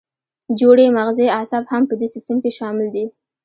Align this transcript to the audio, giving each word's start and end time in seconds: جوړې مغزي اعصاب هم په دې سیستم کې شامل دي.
جوړې 0.59 0.85
مغزي 0.97 1.27
اعصاب 1.37 1.63
هم 1.71 1.83
په 1.89 1.95
دې 1.99 2.07
سیستم 2.15 2.37
کې 2.43 2.51
شامل 2.57 2.87
دي. 2.95 3.05